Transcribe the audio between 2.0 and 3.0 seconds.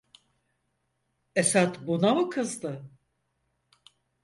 mı kızdı?